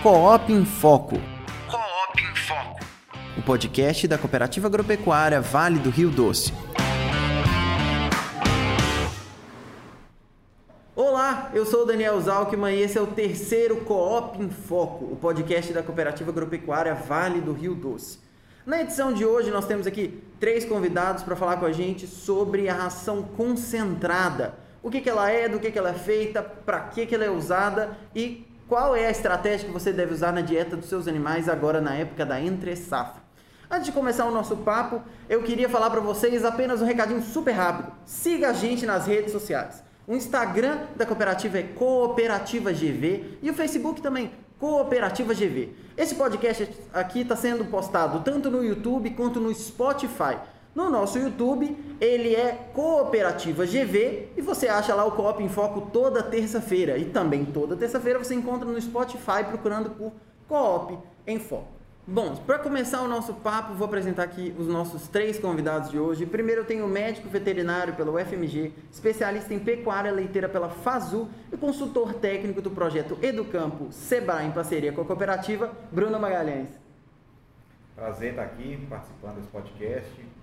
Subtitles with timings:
[0.00, 1.16] Coop em Foco,
[1.68, 2.80] Coop em Foco.
[3.36, 6.52] o podcast da Cooperativa Agropecuária Vale do Rio Doce.
[10.94, 15.16] Olá, eu sou o Daniel Zalkman e esse é o terceiro Coop em Foco, o
[15.16, 18.20] podcast da Cooperativa Agropecuária Vale do Rio Doce.
[18.64, 22.68] Na edição de hoje nós temos aqui três convidados para falar com a gente sobre
[22.68, 24.54] a ração concentrada.
[24.80, 27.24] O que, que ela é, do que, que ela é feita, para que, que ela
[27.24, 31.08] é usada e qual é a estratégia que você deve usar na dieta dos seus
[31.08, 33.22] animais agora na época da entre safra.
[33.70, 37.52] Antes de começar o nosso papo, eu queria falar para vocês apenas um recadinho super
[37.52, 37.92] rápido.
[38.04, 39.82] Siga a gente nas redes sociais.
[40.06, 45.74] O Instagram da cooperativa é Cooperativa GV e o Facebook também, Cooperativa GV.
[45.96, 50.38] Esse podcast aqui está sendo postado tanto no YouTube quanto no Spotify.
[50.78, 55.90] No nosso YouTube, ele é Cooperativa GV e você acha lá o Coop em Foco
[55.92, 56.96] toda terça-feira.
[56.96, 60.12] E também toda terça-feira você encontra no Spotify procurando por
[60.46, 60.96] Coop
[61.26, 61.66] em Foco.
[62.06, 66.24] Bom, para começar o nosso papo, vou apresentar aqui os nossos três convidados de hoje.
[66.24, 71.56] Primeiro eu tenho o médico veterinário pela UFMG, especialista em pecuária leiteira pela FAZU e
[71.56, 76.68] consultor técnico do projeto Educampo Sebrae em parceria com a cooperativa, Bruno Magalhães.
[77.96, 80.37] Prazer estar aqui participando desse podcast.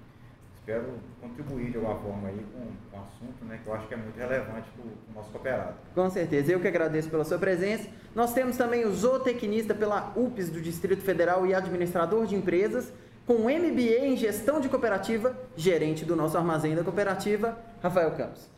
[0.66, 3.97] Espero contribuir de alguma forma aí com, o assunto, né, que eu acho que é
[3.97, 5.75] muito relevante para o nosso cooperado.
[5.94, 7.88] Com certeza, eu que agradeço pela sua presença.
[8.16, 12.91] Nós temos também o zootecnista pela UPS do Distrito Federal e administrador de empresas,
[13.27, 18.50] com MBA em gestão de cooperativa, gerente do nosso armazém da cooperativa, Rafael Campos.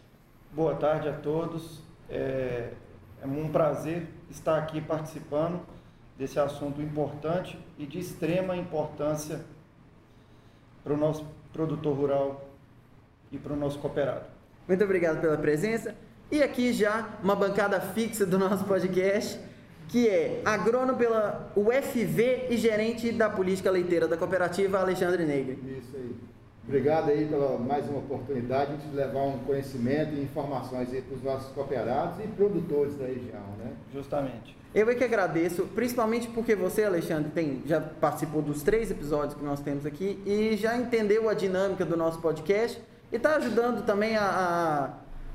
[0.53, 1.83] Boa tarde a todos.
[2.09, 2.69] É,
[3.21, 5.59] é um prazer estar aqui participando
[6.17, 9.41] desse assunto importante e de extrema importância
[10.85, 11.25] para o nosso
[11.57, 12.49] produtor rural
[13.31, 14.25] e para o nosso cooperado.
[14.67, 15.95] Muito obrigado pela presença.
[16.31, 19.39] E aqui já uma bancada fixa do nosso podcast,
[19.87, 25.57] que é agrônomo pela UFV e gerente da política leiteira da cooperativa, Alexandre Negri.
[25.79, 26.15] Isso aí.
[26.67, 31.49] Obrigado aí pela mais uma oportunidade de levar um conhecimento e informações para os nossos
[31.53, 33.71] cooperados e produtores da região, né?
[33.93, 34.57] Justamente.
[34.75, 39.45] Eu é que agradeço, principalmente porque você, Alexandre, tem, já participou dos três episódios que
[39.45, 42.81] nós temos aqui e já entendeu a dinâmica do nosso podcast
[43.13, 44.89] e está ajudando também a, a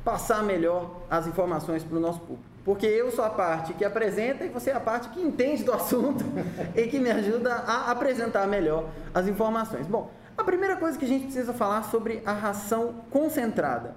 [0.05, 2.45] passar melhor as informações para o nosso público.
[2.63, 5.73] Porque eu sou a parte que apresenta e você é a parte que entende do
[5.73, 6.25] assunto
[6.77, 9.87] e que me ajuda a apresentar melhor as informações.
[9.87, 10.11] Bom,
[10.43, 13.97] a primeira coisa que a gente precisa falar sobre a ração concentrada.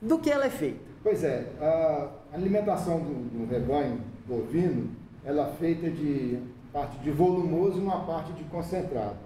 [0.00, 0.84] Do que ela é feita?
[1.02, 4.90] Pois é, a alimentação do, do rebanho bovino,
[5.24, 6.38] ela é feita de
[6.70, 9.16] parte de volumoso e uma parte de concentrado.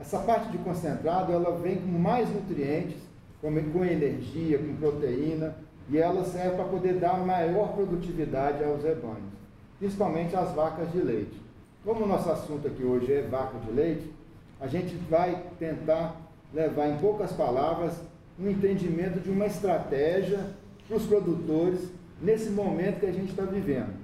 [0.00, 2.98] Essa parte de concentrado, ela vem com mais nutrientes,
[3.40, 5.54] com, com energia, com proteína,
[5.88, 9.32] e ela serve para poder dar maior produtividade aos rebanhos,
[9.78, 11.40] principalmente às vacas de leite.
[11.84, 14.12] Como o nosso assunto aqui hoje é vaca de leite,
[14.60, 16.16] a gente vai tentar
[16.52, 17.94] levar em poucas palavras
[18.38, 20.50] um entendimento de uma estratégia
[20.86, 21.90] para os produtores
[22.20, 23.94] nesse momento que a gente está vivendo.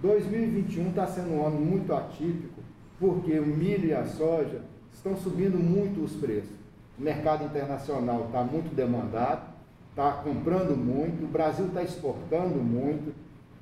[0.00, 2.60] 2021 está sendo um ano muito atípico,
[2.98, 4.60] porque o milho e a soja
[4.92, 6.50] estão subindo muito os preços.
[6.98, 9.54] O mercado internacional está muito demandado,
[9.90, 13.14] está comprando muito, o Brasil está exportando muito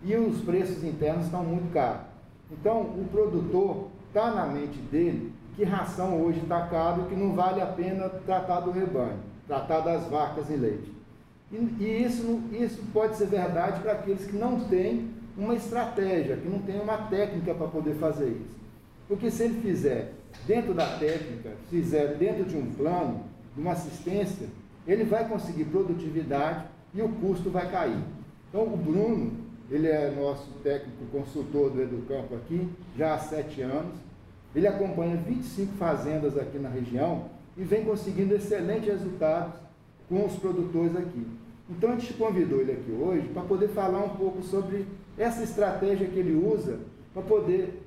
[0.02, 2.06] e os preços internos estão muito caros.
[2.50, 7.32] Então, o produtor está na mente dele que ração hoje está caro e que não
[7.34, 10.92] vale a pena tratar do rebanho, tratar das vacas e leite.
[11.52, 16.48] E, e isso, isso pode ser verdade para aqueles que não têm uma estratégia, que
[16.48, 18.56] não têm uma técnica para poder fazer isso.
[19.06, 20.12] Porque se ele fizer
[20.46, 23.22] dentro da técnica, fizer dentro de um plano,
[23.54, 24.48] de uma assistência,
[24.86, 28.02] ele vai conseguir produtividade e o custo vai cair.
[28.48, 29.32] Então, o Bruno,
[29.70, 33.94] ele é nosso técnico consultor do Educampo aqui, já há sete anos.
[34.54, 37.26] Ele acompanha 25 fazendas aqui na região
[37.56, 39.54] e vem conseguindo excelentes resultados
[40.08, 41.26] com os produtores aqui.
[41.68, 46.06] Então, a gente convidou ele aqui hoje para poder falar um pouco sobre essa estratégia
[46.06, 46.78] que ele usa
[47.12, 47.82] para poder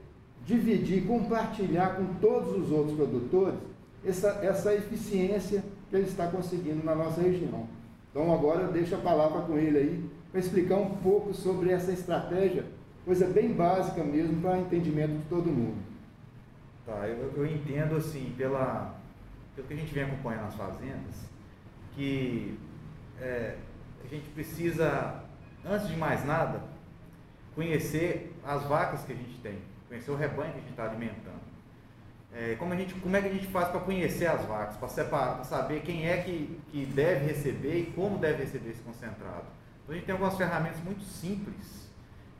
[0.45, 3.59] dividir, compartilhar com todos os outros produtores
[4.05, 7.67] essa, essa eficiência que ele está conseguindo na nossa região.
[8.09, 11.91] Então agora eu deixo a palavra com ele aí para explicar um pouco sobre essa
[11.91, 12.65] estratégia,
[13.05, 15.77] coisa bem básica mesmo para entendimento de todo mundo.
[16.87, 18.95] Tá, eu, eu entendo assim, pela,
[19.53, 21.29] pelo que a gente vem acompanhando nas fazendas,
[21.93, 22.57] que
[23.19, 23.57] é,
[24.05, 25.21] a gente precisa,
[25.65, 26.61] antes de mais nada,
[27.53, 31.41] conhecer as vacas que a gente tem, conhecer o rebanho que a gente está alimentando.
[32.33, 35.43] É, como, a gente, como é que a gente faz para conhecer as vacas, para
[35.43, 39.43] saber quem é que, que deve receber e como deve receber esse concentrado?
[39.83, 41.91] Então a gente tem algumas ferramentas muito simples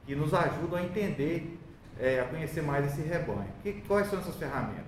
[0.06, 1.60] que nos ajudam a entender
[2.00, 3.48] é, a conhecer mais esse rebanho.
[3.64, 4.86] Que, quais são essas ferramentas?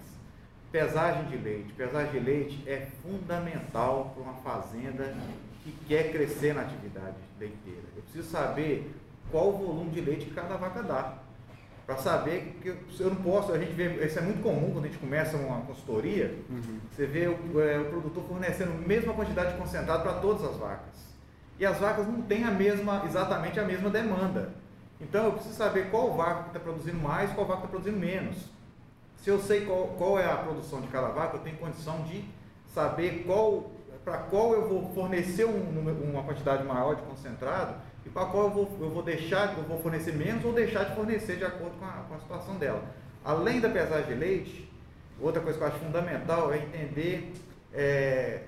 [0.71, 1.73] Pesagem de leite.
[1.73, 5.15] Pesagem de leite é fundamental para uma fazenda
[5.63, 7.83] que quer crescer na atividade leiteira.
[7.95, 8.91] Eu preciso saber
[9.31, 11.17] qual o volume de leite que cada vaca dá.
[11.85, 12.69] Para saber que
[12.99, 15.61] eu não posso, a gente vê, isso é muito comum quando a gente começa uma
[15.61, 16.79] consultoria, uhum.
[16.91, 20.55] você vê o, é, o, produtor fornecendo a mesma quantidade de concentrado para todas as
[20.57, 21.09] vacas.
[21.57, 24.53] E as vacas não têm a mesma, exatamente a mesma demanda.
[24.99, 28.37] Então eu preciso saber qual vaca está produzindo mais, qual vaca está produzindo menos.
[29.17, 32.23] Se eu sei qual, qual é a produção de cada vaca, eu tenho condição de
[32.73, 33.71] saber qual
[34.03, 37.75] para qual eu vou fornecer um, uma quantidade maior de concentrado
[38.05, 40.95] e para qual eu vou, eu vou deixar, eu vou fornecer menos ou deixar de
[40.95, 42.81] fornecer de acordo com a, com a situação dela.
[43.23, 44.71] Além da pesagem de leite,
[45.19, 47.33] outra coisa que eu acho fundamental é entender
[47.73, 48.43] é,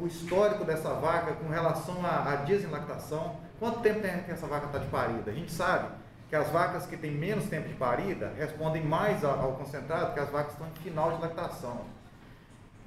[0.00, 3.36] o histórico dessa vaca com relação à, à desenlactação.
[3.58, 5.30] Quanto tempo tem que essa vaca está de parida?
[5.30, 5.88] A gente sabe
[6.28, 10.28] que as vacas que têm menos tempo de parida respondem mais ao, concentrado que as
[10.28, 11.84] vacas que estão em final de lactação.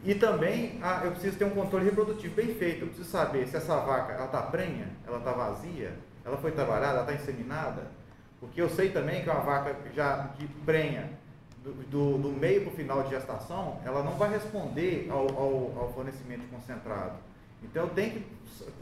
[0.04, 2.82] E também ah, eu preciso ter um controle reprodutivo bem feito.
[2.82, 5.94] Eu preciso saber se essa vaca está prenha, ela está vazia,
[6.24, 7.84] ela foi trabalhada, ela está inseminada.
[8.40, 11.10] Porque eu sei também que uma vaca já que prenha
[11.64, 15.80] do, do, do meio para o final de gestação, ela não vai responder ao, ao,
[15.80, 17.14] ao, fornecimento concentrado.
[17.64, 18.26] Então eu tenho que,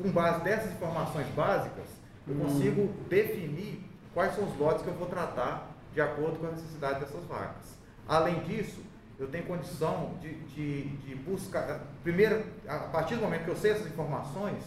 [0.02, 1.86] com base dessas informações básicas,
[2.28, 2.40] eu hum.
[2.40, 3.84] consigo definir
[4.14, 7.78] quais são os lotes que eu vou tratar de acordo com a necessidade dessas vacas.
[8.08, 8.82] Além disso,
[9.20, 11.82] eu tenho condição de, de, de, buscar.
[12.04, 14.64] Primeiro, a partir do momento que eu sei essas informações,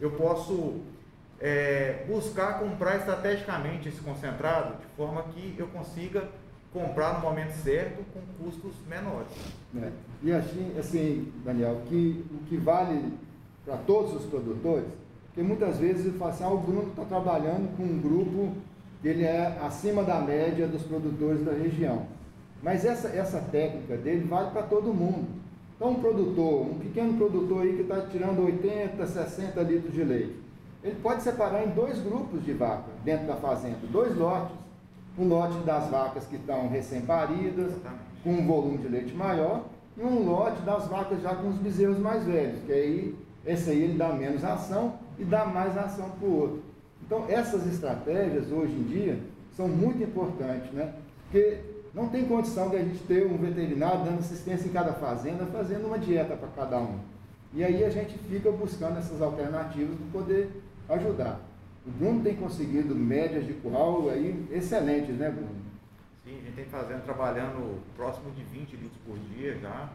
[0.00, 0.82] eu posso
[1.40, 6.28] é, buscar comprar estrategicamente esse concentrado de forma que eu consiga
[6.72, 9.32] comprar no momento certo com custos menores.
[9.76, 9.90] É.
[10.22, 13.12] E assim, assim, Daniel, que, o que vale
[13.68, 14.86] para todos os produtores,
[15.26, 18.54] porque muitas vezes ele fala assim, ah, o Bruno está trabalhando com um grupo
[19.02, 22.06] que ele é acima da média dos produtores da região.
[22.62, 25.28] Mas essa, essa técnica dele vale para todo mundo.
[25.76, 30.36] Então, um produtor, um pequeno produtor aí que está tirando 80, 60 litros de leite,
[30.82, 34.56] ele pode separar em dois grupos de vaca dentro da fazenda, dois lotes.
[35.18, 37.72] Um lote das vacas que estão recém-paridas,
[38.22, 39.64] com um volume de leite maior,
[39.96, 43.82] e um lote das vacas já com os bezerros mais velhos, que aí esse aí
[43.82, 46.62] ele dá menos ação e dá mais ação para o outro.
[47.04, 49.18] Então, essas estratégias hoje em dia
[49.56, 50.92] são muito importantes, né?
[51.24, 51.58] Porque
[51.94, 55.86] não tem condição de a gente ter um veterinário dando assistência em cada fazenda, fazendo
[55.86, 56.98] uma dieta para cada um.
[57.54, 60.50] E aí a gente fica buscando essas alternativas para poder
[60.90, 61.40] ajudar.
[61.86, 65.56] O Bruno tem conseguido médias de curral aí excelentes, né, Bruno?
[66.22, 69.88] Sim, a gente tem fazendo, trabalhando próximo de 20 litros por dia já.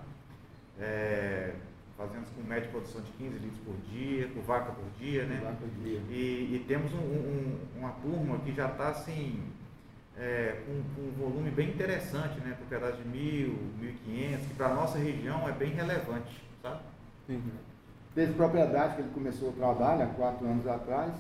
[0.80, 1.54] É,
[1.98, 5.40] fazendo com média de produção de 15 litros por dia, por vaca por dia, né?
[5.44, 6.00] Vaca por dia.
[6.10, 9.44] E, e temos um, um, uma turma que já está assim
[10.18, 12.56] é, com, com, um volume bem interessante, né?
[12.58, 16.82] Propriedade de mil, mil e quinhentos, que para a nossa região é bem relevante, sabe?
[18.14, 21.14] Teve propriedade que ele começou o trabalho há quatro anos atrás,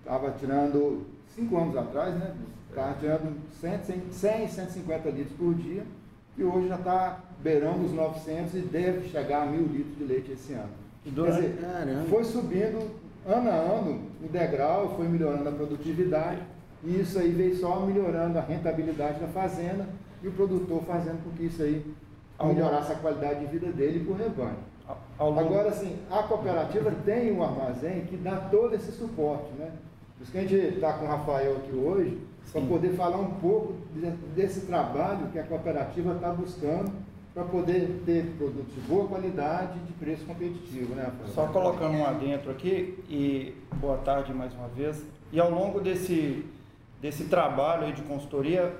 [0.00, 2.34] estava tirando, cinco anos atrás, né?
[2.68, 2.94] Estava é.
[2.94, 5.84] tirando 100, 100, 150 litros por dia,
[6.36, 10.32] e hoje já está beirando os 900 e deve chegar a mil litros de leite
[10.32, 10.70] esse ano.
[11.04, 11.58] Quer dizer,
[12.08, 12.90] foi subindo
[13.26, 16.40] ano a ano o degrau, foi melhorando a produtividade
[16.82, 19.86] e isso aí veio só melhorando a rentabilidade da fazenda
[20.22, 21.84] e o produtor fazendo com que isso aí
[22.42, 24.56] melhorasse a qualidade de vida dele e para o rebanho.
[25.18, 29.70] Agora, assim, a cooperativa tem um armazém que dá todo esse suporte, né?
[30.16, 32.18] Por isso que a gente está com o Rafael aqui hoje,
[32.52, 33.74] para poder falar um pouco
[34.34, 37.03] desse trabalho que a cooperativa está buscando
[37.34, 41.28] para poder ter produtos de boa qualidade de preço competitivo, né, Rafael?
[41.34, 45.04] Só colocando um adentro aqui, e boa tarde mais uma vez.
[45.32, 46.46] E ao longo desse
[47.04, 48.74] desse trabalho de consultoria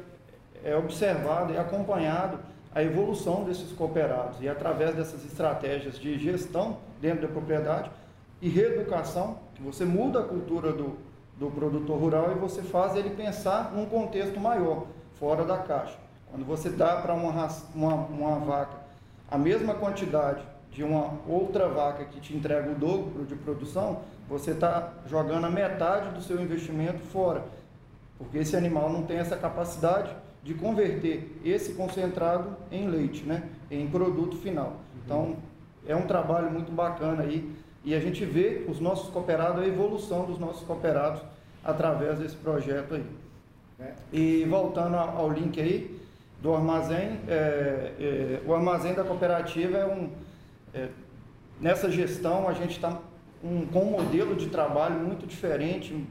[0.64, 2.38] é observado e acompanhado
[2.74, 7.90] a evolução desses cooperados e através dessas estratégias de gestão dentro da propriedade
[8.40, 10.96] e reeducação, que você muda a cultura do,
[11.38, 14.86] do produtor rural e você faz ele pensar num contexto maior,
[15.18, 16.03] fora da caixa.
[16.34, 18.76] Quando você dá para uma, uma, uma vaca
[19.30, 24.50] a mesma quantidade de uma outra vaca que te entrega o dobro de produção, você
[24.50, 27.44] está jogando a metade do seu investimento fora
[28.18, 30.10] porque esse animal não tem essa capacidade
[30.42, 33.48] de converter esse concentrado em leite, né?
[33.70, 34.66] em produto final.
[34.66, 35.00] Uhum.
[35.04, 35.36] Então,
[35.86, 37.48] é um trabalho muito bacana aí
[37.84, 41.22] e a gente vê os nossos cooperados, a evolução dos nossos cooperados
[41.62, 43.06] através desse projeto aí.
[43.78, 43.92] É.
[44.12, 46.03] E voltando ao link aí
[46.44, 50.10] do armazém, é, é, o armazém da cooperativa é um.
[50.74, 50.88] É,
[51.58, 52.98] nessa gestão a gente está
[53.42, 56.06] um, com um modelo de trabalho muito diferente,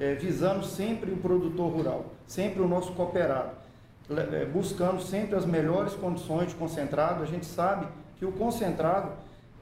[0.00, 3.50] é, visando sempre o produtor rural, sempre o nosso cooperado.
[4.08, 7.22] eh, buscando sempre as melhores condições de concentrado.
[7.22, 7.86] A gente sabe
[8.18, 9.12] que o concentrado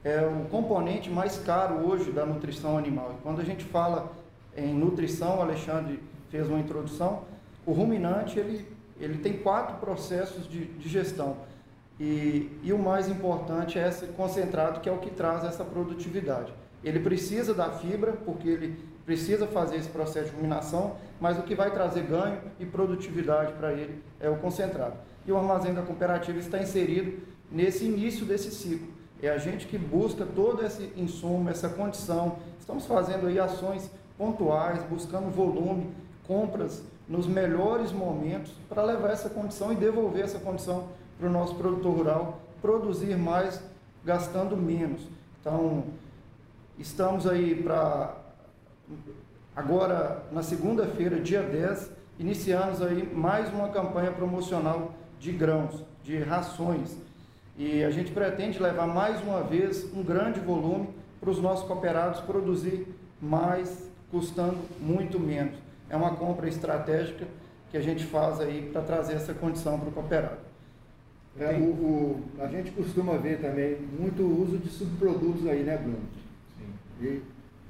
[0.04, 3.16] é o componente mais caro hoje da nutrição animal.
[3.18, 4.12] E quando a gente fala
[4.56, 6.00] em nutrição, o Alexandre
[6.30, 7.22] fez uma introdução,
[7.66, 8.66] o ruminante ele,
[9.02, 11.36] ele tem quatro processos de digestão.
[11.98, 16.52] E, e o mais importante é esse concentrado, que é o que traz essa produtividade.
[16.84, 21.54] Ele precisa da fibra, porque ele precisa fazer esse processo de ruminação, mas o que
[21.54, 24.94] vai trazer ganho e produtividade para ele é o concentrado.
[25.26, 28.86] E o armazém da cooperativa está inserido nesse início desse ciclo.
[29.20, 32.38] É a gente que busca todo esse insumo, essa condição.
[32.58, 35.88] Estamos fazendo aí ações pontuais, buscando volume,
[36.26, 36.82] compras
[37.12, 40.88] nos melhores momentos para levar essa condição e devolver essa condição
[41.18, 43.62] para o nosso produtor rural produzir mais
[44.02, 45.02] gastando menos.
[45.38, 45.84] Então,
[46.78, 48.16] estamos aí para
[49.54, 56.96] agora na segunda-feira, dia 10, iniciamos aí mais uma campanha promocional de grãos, de rações.
[57.58, 60.88] E a gente pretende levar mais uma vez um grande volume
[61.20, 62.86] para os nossos cooperados produzir
[63.20, 65.71] mais, custando muito menos.
[65.92, 67.26] É uma compra estratégica
[67.70, 70.38] que a gente faz aí para trazer essa condição para o cooperado.
[71.38, 76.02] É, o, o- a gente costuma ver também muito uso de subprodutos aí, né, Bruno?
[76.58, 76.74] Sim.
[77.06, 77.22] E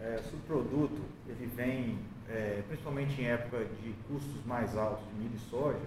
[0.04, 1.96] É, subproduto, ele vem,
[2.28, 5.78] é, principalmente em época de custos mais altos de milho e soja,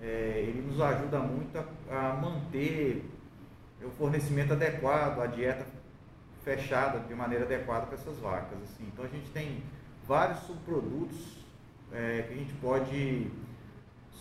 [0.00, 3.04] é, ele nos ajuda muito a, a manter
[3.82, 5.66] o fornecimento adequado, a dieta
[6.44, 8.58] fechada de maneira adequada para essas vacas.
[8.64, 8.84] Assim.
[8.92, 9.62] Então a gente tem
[10.08, 11.18] vários subprodutos
[11.92, 13.30] é, que a gente pode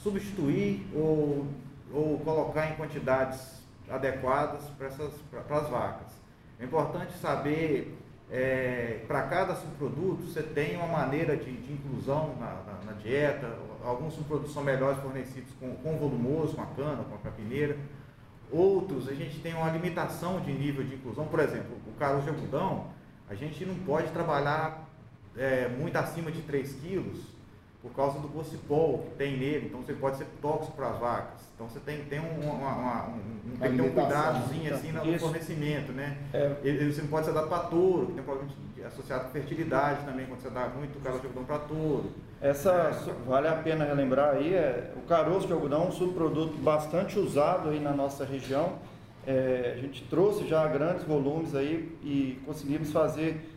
[0.03, 1.48] substituir ou,
[1.94, 5.13] ou colocar em quantidades adequadas para essas
[5.48, 6.08] para as vacas.
[6.60, 7.98] É importante saber
[8.29, 13.58] é, para cada subproduto você tem uma maneira de, de inclusão na, na- na dieta.
[13.84, 17.77] Alguns subprodutos são melhores fornecidos com, com volumoso, com a cana, com a capineira.
[18.51, 21.25] Outros a gente tem uma limitação de nível de inclusão.
[21.27, 22.88] Por exemplo, o caroço de algodão,
[23.29, 24.87] a gente não pode trabalhar
[25.38, 27.20] é, muito acima de 3 quilos
[27.82, 31.39] por causa do gocipol que tem nele, então você pode ser tóxico para as vacas.
[31.56, 35.06] Então você tem, tem um, uma, uma- um, tem que ter um cuidadozinho assim no
[35.06, 35.20] Isso.
[35.20, 36.17] fornecimento, né?
[36.34, 39.25] É, Ele, você não pode ser dado para touro, que tem um problema de- associado
[39.25, 42.12] com fertilidade também, quando você dá muito caroço de algodão para touro.
[42.41, 46.58] Essa su- vale a pena relembrar aí, é, o caroço de algodão é um subproduto
[46.58, 48.74] bastante usado aí na nossa região.
[49.25, 53.53] É, a gente trouxe já grandes volumes aí e conseguimos fazer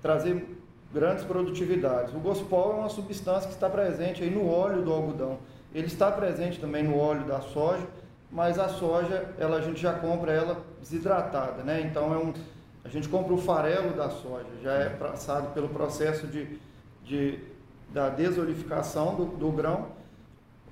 [0.00, 0.44] trazer
[0.92, 2.14] grandes produtividades.
[2.14, 5.38] O gospol é uma substância que está presente aí no óleo do algodão.
[5.74, 7.86] Ele está presente também no óleo da soja,
[8.30, 11.80] mas a soja, ela a gente já compra ela desidratada, né?
[11.80, 12.32] Então é um
[12.84, 16.58] a gente compra o farelo da soja, já é passado pelo processo de,
[17.04, 17.38] de
[17.92, 19.86] da desolificação do, do grão.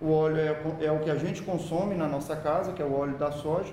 [0.01, 2.93] O óleo é, é o que a gente consome na nossa casa, que é o
[2.93, 3.73] óleo da soja.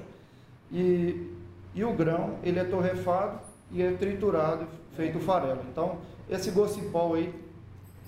[0.71, 1.31] E,
[1.73, 3.39] e o grão, ele é torrefado
[3.71, 5.61] e é triturado, feito farelo.
[5.71, 5.97] Então,
[6.29, 7.33] esse gocipol aí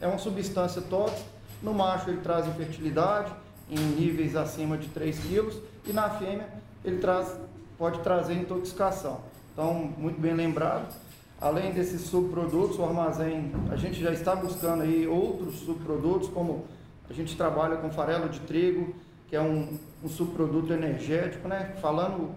[0.01, 1.29] é uma substância tóxica.
[1.61, 3.31] No macho ele traz infertilidade
[3.69, 6.47] em níveis acima de 3 quilos e na fêmea
[6.83, 7.35] ele traz,
[7.77, 9.21] pode trazer intoxicação.
[9.53, 10.93] Então, muito bem lembrado.
[11.41, 16.65] Além desses subprodutos, o armazém, a gente já está buscando aí outros subprodutos, como
[17.09, 18.93] a gente trabalha com farelo de trigo,
[19.29, 21.75] que é um, um subproduto energético, né?
[21.81, 22.31] Falando,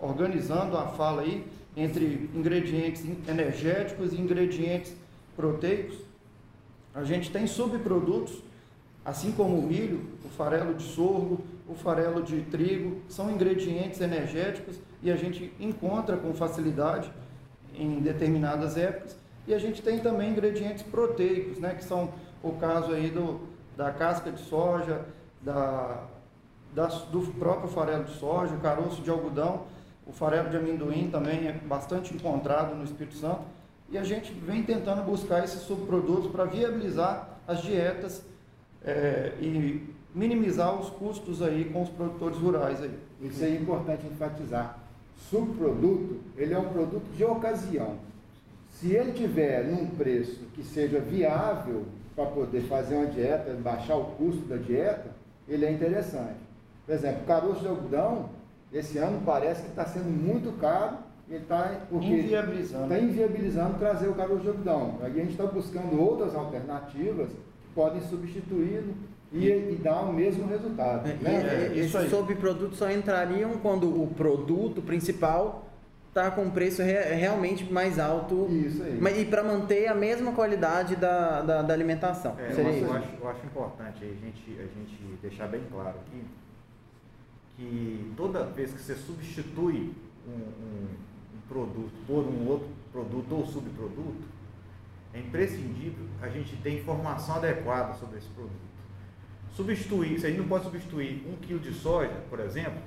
[0.00, 4.94] organizando a fala aí entre ingredientes energéticos e ingredientes
[5.36, 5.96] proteicos.
[6.94, 8.42] A gente tem subprodutos,
[9.04, 14.78] assim como o milho, o farelo de sorgo, o farelo de trigo, são ingredientes energéticos
[15.02, 17.10] e a gente encontra com facilidade
[17.74, 19.16] em determinadas épocas.
[19.46, 22.12] E a gente tem também ingredientes proteicos, né, que são
[22.42, 23.40] o caso aí do,
[23.76, 25.04] da casca de soja,
[25.42, 26.04] da,
[26.74, 29.64] da- do próprio farelo de soja, o caroço de algodão,
[30.06, 33.42] o farelo de amendoim também é bastante encontrado no Espírito Santo.
[33.90, 38.22] E a gente vem tentando buscar esses subprodutos para viabilizar as dietas
[38.84, 42.98] eh, e minimizar os custos aí com os produtores rurais aí.
[43.20, 44.78] Isso é importante enfatizar.
[45.30, 47.96] Subproduto, ele é um produto de ocasião.
[48.70, 54.04] Se ele tiver num preço que seja viável para poder fazer uma dieta, baixar o
[54.12, 55.10] custo da dieta,
[55.48, 56.36] ele é interessante.
[56.86, 58.28] Por exemplo, o caroço de algodão,
[58.72, 62.84] esse ano parece que está sendo muito caro, e está Inviabilizando.
[62.84, 64.98] está inviabilizando trazer o caroço de algodão.
[65.02, 68.94] Aí a gente está buscando outras alternativas que podem substituí-lo
[69.32, 71.08] e, e dar o mesmo resultado.
[71.08, 71.70] É, né?
[71.72, 75.62] é, isso esses subprodutos só entrariam quando o produto principal
[76.12, 78.98] tá com um preço re- realmente mais alto Isso aí.
[79.00, 82.36] mas- e para manter a mesma qualidade da, da, da alimentação.
[82.38, 85.96] É, eu, Seria eu acho- eu acho importante a gente, a gente deixar bem claro
[86.06, 86.22] aqui
[87.56, 89.92] que toda vez que você substitui
[90.26, 90.86] um
[91.48, 94.22] produto por um outro produto ou subproduto,
[95.12, 98.64] é imprescindível a gente ter informação adequada sobre esse produto.
[99.54, 102.80] Substituir, você não pode substituir um quilo de soja, por exemplo,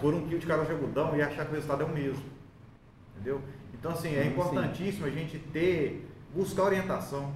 [0.00, 2.22] por um quilo de caroço de algodão e achar que o resultado é o mesmo.
[3.14, 3.40] Entendeu?
[3.72, 7.32] Então, assim, é Sim, importantíssimo a gente ter, buscar orientação.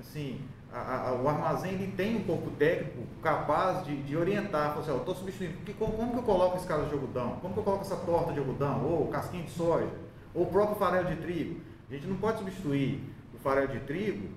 [0.00, 0.40] Assim,
[0.72, 4.70] a- a- o armazém ele tem um corpo técnico capaz de, de orientar.
[4.70, 5.58] Falar assim, eu estou substituindo.
[5.58, 7.36] Que, como, como que eu coloco esse caroço de algodão?
[7.42, 8.82] Como que eu coloco essa torta de algodão?
[8.86, 9.88] Ou casquinha de soja?
[10.34, 11.60] Ou o próprio farelo de trigo?
[11.90, 13.00] A gente não pode substituir
[13.34, 14.28] o farelo de trigo,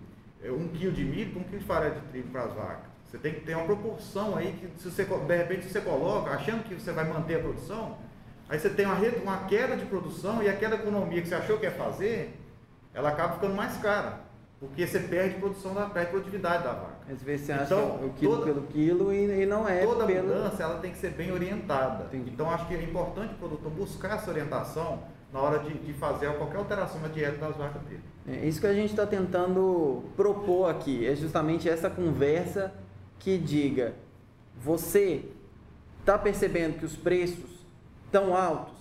[0.44, 2.88] é, um quilo de milho, por um quilo de farelo de trigo para as vacas.
[3.06, 6.30] Você tem que ter uma proporção aí que se você, de repente se você coloca,
[6.32, 7.98] achando que você vai manter a produção,
[8.50, 11.66] aí você tem uma, uma queda de produção e aquela economia que você achou que
[11.66, 12.38] ia fazer,
[12.94, 14.28] ela acaba ficando mais cara.
[14.60, 16.98] Porque você perde produção, da, perde produtividade da vaca.
[17.14, 20.06] Às vezes você acha Então, o quilo toda- pelo quilo e, e não é Toda
[20.06, 20.28] pelo.
[20.28, 22.06] mudança ela tem que ser bem orientada.
[22.06, 22.32] Entendi.
[22.32, 26.34] Então acho que é importante o produtor buscar essa orientação na hora de, de fazer
[26.38, 28.02] qualquer alteração na dieta das vacas dele.
[28.28, 32.74] É isso que a gente está tentando propor aqui, é justamente essa conversa
[33.20, 33.94] que diga:
[34.62, 35.26] você
[36.00, 37.66] está percebendo que os preços
[38.06, 38.76] estão altos,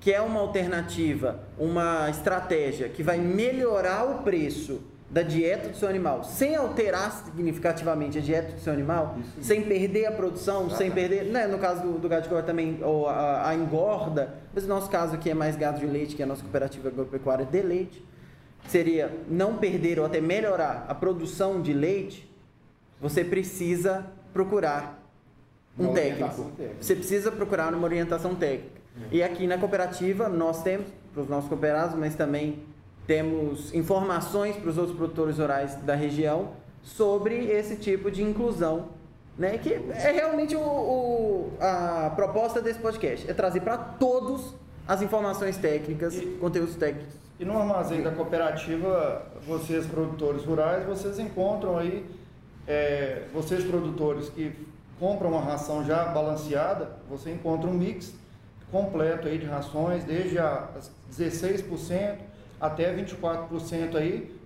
[0.00, 5.88] que é uma alternativa, uma estratégia que vai melhorar o preço da dieta do seu
[5.88, 9.42] animal, sem alterar significativamente a dieta do seu animal, Isso.
[9.42, 12.78] sem perder a produção, sem perder, né, no caso do, do gado de engorda também,
[12.82, 16.20] ou a, a engorda, mas no nosso caso aqui é mais gado de leite, que
[16.22, 18.04] é a nossa cooperativa agropecuária de leite,
[18.68, 22.30] seria não perder ou até melhorar a produção de leite,
[23.00, 25.02] você precisa procurar
[25.78, 26.44] um Uma técnico.
[26.56, 26.74] técnica.
[26.82, 28.78] Você precisa procurar uma orientação técnica.
[29.12, 32.64] E aqui na cooperativa nós temos para os nossos cooperados, mas também
[33.08, 36.50] temos informações para os outros produtores rurais da região
[36.82, 38.90] sobre esse tipo de inclusão,
[39.36, 39.56] né?
[39.56, 44.54] Que é realmente o, o- a proposta desse podcast, é trazer para todos
[44.86, 47.14] as informações técnicas, E- conteúdos técnicos.
[47.40, 52.04] E no armazém da cooperativa, vocês produtores rurais, vocês encontram aí,
[52.66, 54.52] é, vocês produtores que
[55.00, 58.12] compram uma ração já balanceada, você encontra um mix
[58.70, 60.68] completo aí de rações, desde a
[61.10, 62.16] 16%
[62.60, 64.36] até 24% aí.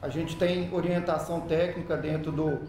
[0.00, 2.60] A gente tem orientação técnica dentro do,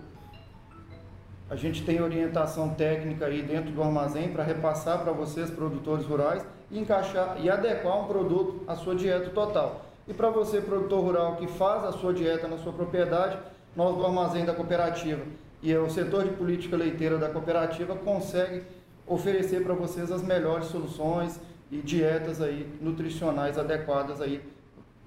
[1.47, 6.43] a gente tem orientação técnica aí dentro do armazém para repassar para vocês, produtores rurais,
[6.71, 9.85] e encaixar e adequar um produto à sua dieta total.
[10.07, 13.37] E para você, produtor rural que faz a sua dieta na sua propriedade,
[13.75, 15.21] nós do armazém da cooperativa
[15.61, 18.63] e o setor de política leiteira da cooperativa consegue
[19.05, 21.39] oferecer para vocês as melhores soluções
[21.71, 24.41] e dietas aí nutricionais adequadas aí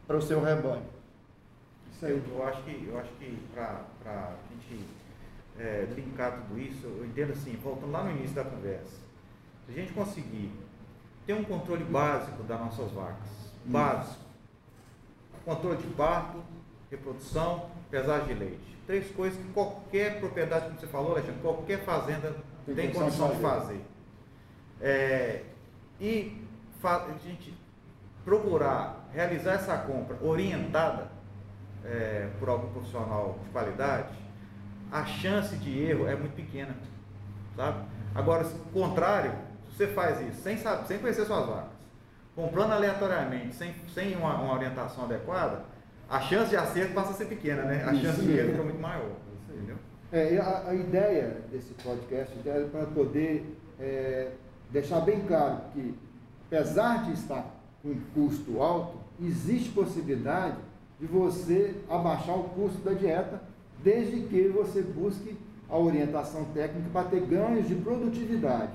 [0.06, 0.86] para o seu rebanho.
[1.92, 2.22] Isso aí.
[2.30, 4.84] Eu, acho que, eu acho que para a gente
[5.58, 8.96] é, linkar tudo isso, eu entendo assim, voltando lá no início da conversa,
[9.66, 10.52] se a gente conseguir
[11.26, 13.28] ter um controle básico das nossas vacas,
[13.64, 14.24] básico,
[15.44, 16.42] controle de parto,
[16.90, 22.34] reprodução, pesagem de leite, três coisas que qualquer propriedade, como você falou, Alexandre, qualquer fazenda
[22.64, 23.64] Tem tem, condição de fazer.
[23.64, 23.80] fazer.
[24.80, 25.42] É,
[26.00, 26.47] e
[26.84, 27.56] a gente
[28.24, 31.08] procurar realizar essa compra orientada
[31.84, 34.14] é, por algum profissional de qualidade,
[34.90, 36.74] a chance de erro é muito pequena,
[37.56, 37.84] sabe?
[38.14, 39.32] Agora, se o contrário,
[39.70, 41.78] se você faz isso sem, saber, sem conhecer suas vacas,
[42.34, 45.64] comprando aleatoriamente, sem, sem uma, uma orientação adequada,
[46.08, 47.84] a chance de acerto passa a ser pequena, né?
[47.86, 49.10] A Isso chance de erro fica muito maior,
[49.50, 49.76] entendeu?
[50.10, 54.30] É, a, a ideia desse podcast é para poder é,
[54.70, 55.94] deixar bem claro que,
[56.48, 57.44] apesar de estar
[57.82, 60.56] com um custo alto, existe possibilidade
[60.98, 63.40] de você abaixar o custo da dieta,
[63.82, 65.36] desde que você busque
[65.68, 68.72] a orientação técnica para ter ganhos de produtividade.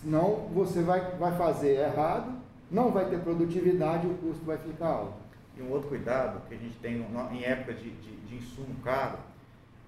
[0.00, 2.32] Senão você vai, vai fazer errado,
[2.70, 5.14] não vai ter produtividade e o custo vai ficar alto.
[5.58, 9.18] E um outro cuidado que a gente tem em época de, de, de insumo caro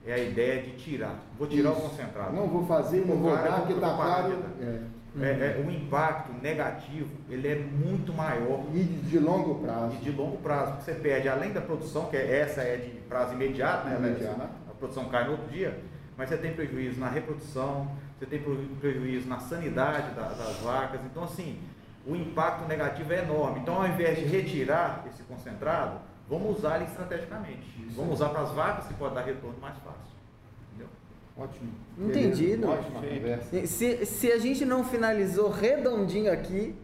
[0.07, 1.19] é a ideia de tirar.
[1.39, 1.79] Vou tirar Isso.
[1.79, 2.37] o concentrado.
[2.37, 4.29] Não vou fazer, não vou caro, dar, porque vou está caro.
[4.29, 5.27] de dar.
[5.27, 5.31] é.
[5.31, 9.95] É, é, o impacto negativo ele é muito maior E de longo prazo.
[9.95, 12.91] e de longo prazo, porque você perde, além da produção, que é- essa é de
[13.09, 13.97] prazo imediato, né?
[13.97, 14.41] Imediato.
[14.69, 15.79] A produção cai no outro dia,
[16.17, 21.01] mas você tem prejuízo na reprodução, você tem preju- prejuízo na sanidade da- das vacas.
[21.05, 21.59] Então, assim,
[22.07, 23.61] o impacto negativo é enorme.
[23.61, 25.99] Então, ao invés de retirar esse concentrado,
[26.29, 27.65] vamos usar ele estrategicamente.
[27.83, 27.97] Isso.
[27.97, 30.15] Vamos usar para as vacas que pode dar retorno mais fácil.
[31.37, 31.71] Ótimo.
[31.99, 32.69] Entendido.
[32.69, 33.67] Ótima conversa.
[33.67, 36.75] Se, se a gente não finalizou redondinho aqui.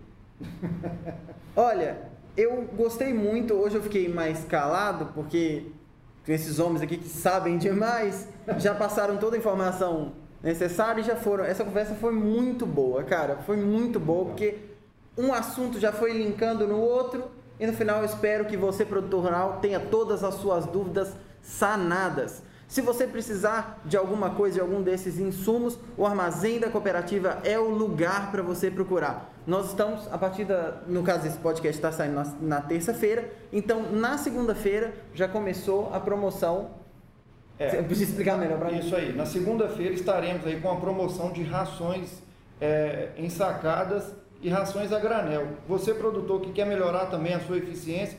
[1.54, 1.98] Olha,
[2.36, 3.54] eu gostei muito.
[3.54, 5.66] Hoje eu fiquei mais calado porque
[6.26, 11.44] esses homens aqui que sabem demais já passaram toda a informação necessária e já foram.
[11.44, 13.36] Essa conversa foi muito boa, cara.
[13.38, 14.58] Foi muito boa porque
[15.16, 19.24] um assunto já foi linkando no outro e no final eu espero que você, produtor
[19.24, 22.42] rural, tenha todas as suas dúvidas sanadas.
[22.70, 27.58] Se você precisar de alguma coisa, de algum desses insumos, o armazém da cooperativa é
[27.58, 29.34] o lugar para você procurar.
[29.44, 30.76] Nós estamos, a partir da.
[30.86, 35.98] No caso, esse podcast está saindo na, na terça-feira, então na segunda-feira já começou a
[35.98, 36.70] promoção.
[37.58, 37.70] É.
[37.70, 38.78] Você precisa explicar melhor para mim?
[38.78, 39.12] Isso aí.
[39.14, 42.22] Na segunda-feira estaremos aí com a promoção de rações
[42.60, 45.48] é, ensacadas e rações a granel.
[45.66, 48.16] Você, produtor, que quer melhorar também a sua eficiência,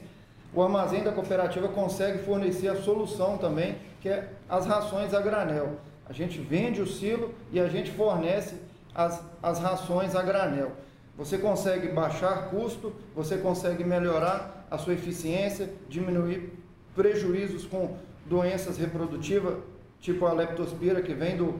[0.53, 5.77] o armazém da cooperativa consegue fornecer a solução também, que é as rações a granel.
[6.07, 8.55] A gente vende o silo e a gente fornece
[8.93, 10.73] as, as rações a granel.
[11.17, 16.53] Você consegue baixar custo, você consegue melhorar a sua eficiência, diminuir
[16.95, 19.55] prejuízos com doenças reprodutivas,
[19.99, 21.59] tipo a leptospira que vem do,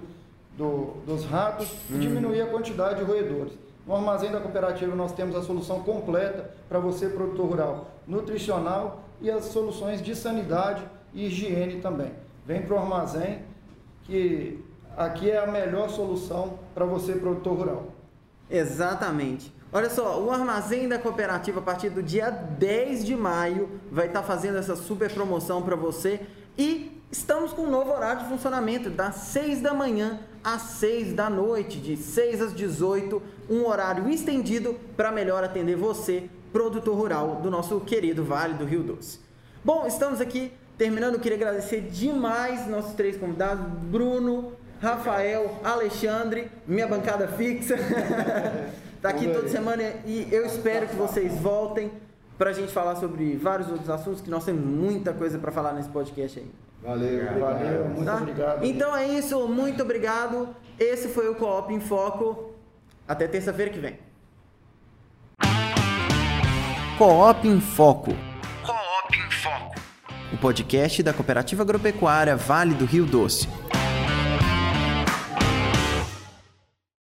[0.58, 3.54] do, dos ratos, e diminuir a quantidade de roedores.
[3.86, 9.30] No armazém da cooperativa nós temos a solução completa para você, produtor rural, nutricional e
[9.30, 12.12] as soluções de sanidade e higiene também.
[12.46, 13.40] Vem para o armazém
[14.04, 14.64] que
[14.96, 17.86] aqui é a melhor solução para você, produtor rural.
[18.50, 19.54] Exatamente.
[19.74, 24.22] Olha só, o armazém da cooperativa a partir do dia 10 de maio vai estar
[24.22, 26.20] fazendo essa super promoção para você
[26.58, 31.30] e estamos com um novo horário de funcionamento das 6 da manhã às 6 da
[31.30, 37.52] noite, de 6 às 18, um horário estendido para melhor atender você, produtor rural do
[37.52, 39.20] nosso querido Vale do Rio Doce.
[39.64, 47.28] Bom, estamos aqui terminando, queria agradecer demais nossos três convidados, Bruno, Rafael, Alexandre, minha bancada
[47.28, 47.76] fixa.
[49.02, 51.92] tá aqui toda semana e eu espero que vocês voltem
[52.38, 55.74] para a gente falar sobre vários outros assuntos, que nós temos muita coisa para falar
[55.74, 56.71] nesse podcast aí.
[56.84, 58.18] Valeu, Valeu, muito Tá?
[58.18, 58.66] obrigado.
[58.66, 60.50] Então é isso, muito obrigado.
[60.80, 62.52] Esse foi o Coop em Foco.
[63.08, 64.00] Até terça-feira que vem.
[66.98, 68.12] Coop em Foco,
[68.64, 69.76] Coop em Foco.
[70.34, 73.48] o podcast da Cooperativa Agropecuária Vale do Rio Doce.